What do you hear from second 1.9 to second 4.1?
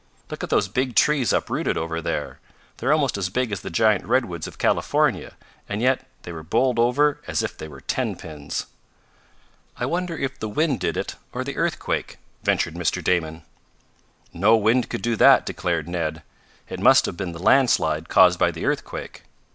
there. They're almost as big as the giant